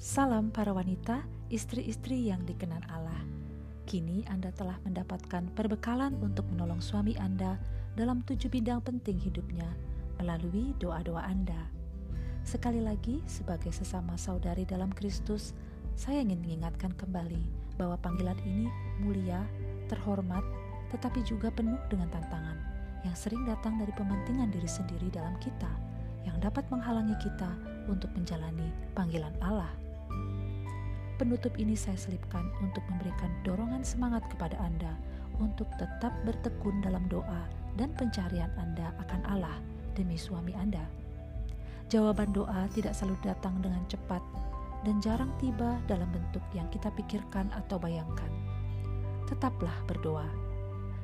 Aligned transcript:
Salam 0.00 0.50
para 0.50 0.74
wanita, 0.74 1.22
istri-istri 1.54 2.32
yang 2.32 2.42
dikenan 2.42 2.82
Allah. 2.90 3.22
Kini 3.86 4.26
Anda 4.26 4.50
telah 4.50 4.74
mendapatkan 4.82 5.54
perbekalan 5.54 6.18
untuk 6.18 6.50
menolong 6.50 6.82
suami 6.82 7.14
Anda 7.14 7.60
dalam 7.94 8.26
tujuh 8.26 8.50
bidang 8.50 8.82
penting 8.82 9.22
hidupnya 9.22 9.70
melalui 10.18 10.74
doa-doa 10.82 11.20
Anda. 11.30 11.68
Sekali 12.42 12.82
lagi, 12.82 13.22
sebagai 13.28 13.70
sesama 13.70 14.18
saudari 14.18 14.66
dalam 14.66 14.90
Kristus, 14.90 15.54
saya 15.94 16.26
ingin 16.26 16.42
mengingatkan 16.42 16.90
kembali 16.98 17.44
bahwa 17.78 17.94
panggilan 18.00 18.40
ini 18.42 18.66
mulia, 19.04 19.46
terhormat, 19.86 20.42
tetapi 20.90 21.22
juga 21.22 21.54
penuh 21.54 21.78
dengan 21.86 22.10
tantangan 22.10 22.58
yang 23.06 23.14
sering 23.14 23.46
datang 23.46 23.78
dari 23.78 23.94
pementingan 23.94 24.48
diri 24.48 24.66
sendiri 24.66 25.06
dalam 25.12 25.36
kita 25.38 25.70
yang 26.24 26.36
dapat 26.40 26.64
menghalangi 26.68 27.16
kita 27.20 27.48
untuk 27.88 28.10
menjalani 28.16 28.68
panggilan 28.92 29.32
Allah. 29.40 29.70
Penutup 31.20 31.52
ini 31.60 31.76
saya 31.76 32.00
selipkan 32.00 32.48
untuk 32.64 32.80
memberikan 32.88 33.28
dorongan 33.44 33.84
semangat 33.84 34.24
kepada 34.32 34.56
Anda 34.56 34.96
untuk 35.36 35.68
tetap 35.76 36.12
bertekun 36.24 36.80
dalam 36.80 37.04
doa 37.12 37.44
dan 37.76 37.92
pencarian 37.96 38.48
Anda 38.56 38.92
akan 39.04 39.20
Allah 39.28 39.56
demi 39.92 40.16
suami 40.16 40.56
Anda. 40.56 40.80
Jawaban 41.92 42.32
doa 42.32 42.70
tidak 42.72 42.96
selalu 42.96 43.20
datang 43.20 43.58
dengan 43.60 43.82
cepat 43.90 44.22
dan 44.86 44.96
jarang 45.04 45.28
tiba 45.42 45.76
dalam 45.84 46.08
bentuk 46.08 46.42
yang 46.56 46.68
kita 46.72 46.88
pikirkan 46.96 47.52
atau 47.52 47.76
bayangkan. 47.76 48.30
Tetaplah 49.28 49.74
berdoa, 49.84 50.24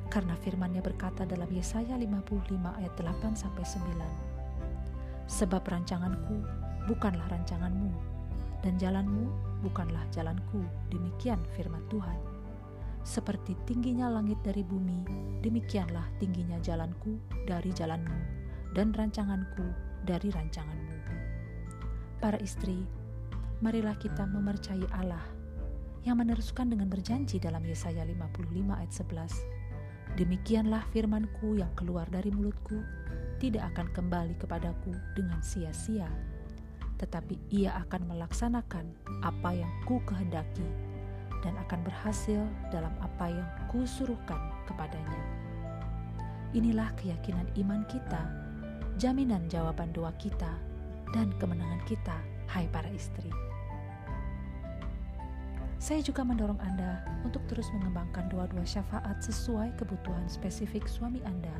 karena 0.09 0.33
firman-Nya 0.41 0.81
berkata 0.81 1.27
dalam 1.29 1.47
Yesaya 1.53 1.93
55 1.93 2.57
ayat 2.79 2.93
8 2.97 3.37
sampai 3.37 3.63
9. 3.63 4.36
Sebab 5.27 5.67
rancanganku 5.67 6.39
bukanlah 6.87 7.27
rancanganmu, 7.27 7.91
dan 8.63 8.79
jalanmu 8.79 9.27
bukanlah 9.59 10.01
jalanku, 10.09 10.63
demikian 10.87 11.43
firman 11.53 11.83
Tuhan. 11.91 12.15
Seperti 13.03 13.55
tingginya 13.67 14.07
langit 14.11 14.39
dari 14.43 14.63
bumi, 14.63 15.03
demikianlah 15.43 16.03
tingginya 16.19 16.59
jalanku 16.63 17.19
dari 17.43 17.71
jalanmu, 17.71 18.19
dan 18.71 18.95
rancanganku 18.95 19.67
dari 20.07 20.31
rancanganmu. 20.31 20.95
Para 22.23 22.39
istri, 22.39 22.83
marilah 23.59 23.95
kita 23.99 24.23
memercayai 24.25 24.87
Allah 24.95 25.23
yang 26.07 26.23
meneruskan 26.23 26.71
dengan 26.71 26.87
berjanji 26.87 27.35
dalam 27.35 27.67
Yesaya 27.67 28.07
55 28.07 28.47
ayat 28.79 28.91
11. 28.95 30.15
Demikianlah 30.15 30.87
firmanku 30.95 31.59
yang 31.59 31.69
keluar 31.75 32.07
dari 32.07 32.31
mulutku, 32.31 32.79
tidak 33.37 33.69
akan 33.73 33.87
kembali 33.93 34.33
kepadaku 34.41 34.93
dengan 35.13 35.41
sia-sia, 35.45 36.09
tetapi 36.97 37.37
ia 37.53 37.77
akan 37.85 38.09
melaksanakan 38.09 38.85
apa 39.21 39.53
yang 39.53 39.69
ku 39.85 40.01
kehendaki 40.09 40.65
dan 41.45 41.53
akan 41.61 41.85
berhasil 41.85 42.41
dalam 42.73 42.93
apa 42.97 43.29
yang 43.29 43.49
ku 43.69 43.85
suruhkan 43.85 44.41
kepadanya. 44.65 45.21
Inilah 46.57 46.89
keyakinan 46.97 47.45
iman 47.61 47.85
kita, 47.85 48.23
jaminan 48.97 49.45
jawaban 49.45 49.93
doa 49.93 50.09
kita, 50.17 50.49
dan 51.13 51.29
kemenangan 51.37 51.81
kita, 51.85 52.17
hai 52.49 52.65
para 52.73 52.89
istri. 52.89 53.29
Saya 55.77 56.01
juga 56.01 56.25
mendorong 56.25 56.57
Anda 56.57 57.05
untuk 57.21 57.45
terus 57.45 57.69
mengembangkan 57.69 58.33
doa-doa 58.33 58.65
syafaat 58.65 59.21
sesuai 59.21 59.77
kebutuhan 59.77 60.25
spesifik 60.25 60.89
suami 60.89 61.21
Anda 61.21 61.53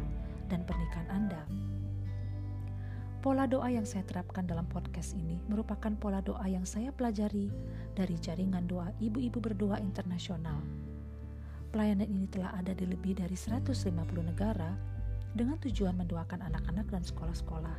dan 0.48 0.64
pernikahan 0.64 1.08
Anda 1.12 1.42
Pola 3.28 3.44
doa 3.44 3.68
yang 3.68 3.84
saya 3.84 4.08
terapkan 4.08 4.48
dalam 4.48 4.70
podcast 4.72 5.18
ini 5.18 5.42
merupakan 5.52 5.92
pola 6.00 6.24
doa 6.24 6.48
yang 6.48 6.64
saya 6.64 6.96
pelajari 6.96 7.52
dari 7.92 8.16
jaringan 8.16 8.70
doa 8.70 8.94
ibu-ibu 9.04 9.44
berdoa 9.44 9.82
internasional. 9.84 10.62
Pelayanan 11.74 12.08
ini 12.08 12.30
telah 12.32 12.56
ada 12.56 12.72
di 12.72 12.88
lebih 12.88 13.20
dari 13.20 13.36
150 13.36 13.92
negara 14.22 14.72
dengan 15.36 15.60
tujuan 15.60 15.98
mendoakan 16.00 16.46
anak-anak 16.46 16.88
dan 16.88 17.04
sekolah-sekolah. 17.04 17.76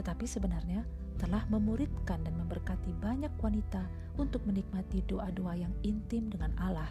Tetapi 0.00 0.24
sebenarnya 0.24 0.86
telah 1.20 1.44
memuridkan 1.52 2.24
dan 2.24 2.32
memberkati 2.38 2.96
banyak 2.96 3.34
wanita 3.42 3.84
untuk 4.16 4.40
menikmati 4.48 5.04
doa-doa 5.04 5.60
yang 5.60 5.76
intim 5.84 6.32
dengan 6.32 6.56
Allah. 6.56 6.88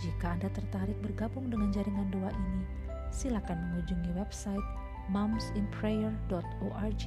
Jika 0.00 0.38
Anda 0.38 0.48
tertarik 0.54 0.96
bergabung 1.04 1.52
dengan 1.52 1.68
jaringan 1.74 2.08
doa 2.08 2.32
ini, 2.32 2.62
silakan 3.12 3.60
mengunjungi 3.70 4.16
website 4.16 4.64
momsinprayer.org 5.12 7.02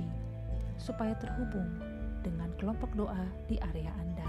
supaya 0.78 1.18
terhubung 1.18 1.82
dengan 2.22 2.54
kelompok 2.62 2.94
doa 2.94 3.26
di 3.50 3.58
area 3.74 3.92
Anda. 3.98 4.28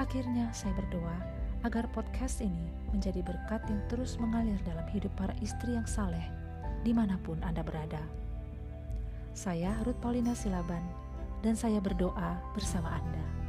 Akhirnya 0.00 0.50
saya 0.50 0.74
berdoa 0.74 1.18
agar 1.64 1.88
podcast 1.94 2.42
ini 2.44 2.68
menjadi 2.92 3.24
berkat 3.24 3.64
yang 3.70 3.80
terus 3.88 4.20
mengalir 4.20 4.58
dalam 4.66 4.84
hidup 4.92 5.12
para 5.16 5.32
istri 5.40 5.76
yang 5.76 5.86
saleh 5.86 6.24
di 6.84 6.92
mana 6.92 7.16
pun 7.24 7.40
Anda 7.40 7.64
berada. 7.64 8.02
Saya 9.34 9.74
Ruth 9.82 9.98
Paulina 9.98 10.36
Silaban 10.36 10.84
dan 11.40 11.56
saya 11.56 11.80
berdoa 11.80 12.38
bersama 12.52 13.00
Anda. 13.00 13.43